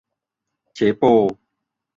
[0.75, 1.01] เฉโป?